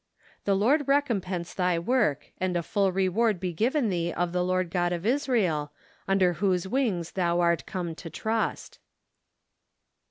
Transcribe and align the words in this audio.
"The 0.45 0.55
Lord 0.55 0.87
recompense 0.87 1.53
thy 1.53 1.77
work, 1.77 2.31
and 2.39 2.57
a 2.57 2.63
full 2.63 2.91
reward 2.91 3.37
he 3.39 3.53
given 3.53 3.89
thee 3.89 4.11
of 4.11 4.31
the 4.31 4.43
Lord 4.43 4.71
God 4.71 4.91
of 4.91 5.05
Israel, 5.05 5.71
under 6.07 6.33
whose 6.33 6.67
wings 6.67 7.11
thou 7.11 7.39
art 7.39 7.67
come 7.67 7.93
to 7.93 8.09
trust. 8.09 8.79